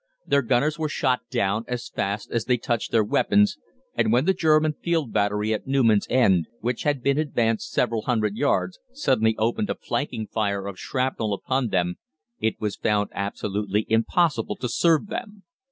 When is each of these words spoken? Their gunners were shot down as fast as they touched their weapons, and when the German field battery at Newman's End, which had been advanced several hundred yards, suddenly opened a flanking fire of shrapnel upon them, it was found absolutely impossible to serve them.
Their 0.25 0.41
gunners 0.41 0.79
were 0.79 0.89
shot 0.89 1.19
down 1.29 1.63
as 1.67 1.87
fast 1.87 2.31
as 2.31 2.45
they 2.45 2.57
touched 2.57 2.91
their 2.91 3.03
weapons, 3.03 3.59
and 3.93 4.11
when 4.11 4.25
the 4.25 4.33
German 4.33 4.73
field 4.73 5.13
battery 5.13 5.53
at 5.53 5.67
Newman's 5.67 6.07
End, 6.09 6.47
which 6.59 6.81
had 6.81 7.03
been 7.03 7.19
advanced 7.19 7.69
several 7.71 8.01
hundred 8.01 8.35
yards, 8.35 8.79
suddenly 8.93 9.35
opened 9.37 9.69
a 9.69 9.75
flanking 9.75 10.25
fire 10.25 10.65
of 10.65 10.79
shrapnel 10.79 11.35
upon 11.35 11.67
them, 11.67 11.99
it 12.39 12.59
was 12.59 12.75
found 12.77 13.09
absolutely 13.13 13.85
impossible 13.89 14.55
to 14.55 14.67
serve 14.69 15.05
them. 15.05 15.43